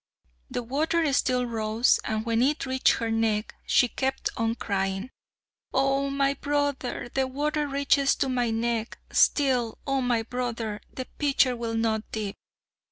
[0.49, 5.11] The water still rose, and when it reached her neck she kept on crying:
[5.75, 6.09] "Oh!
[6.09, 10.01] my brother, the water reaches to my neck, Still, Oh!
[10.01, 12.35] my brother, the pitcher will not dip."